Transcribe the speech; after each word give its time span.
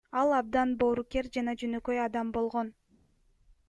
Ал 0.19 0.31
абдан 0.37 0.71
боорукер 0.85 1.31
жана 1.37 1.55
жөнөкөй 1.65 2.03
адам 2.09 2.35
болгон. 2.39 2.77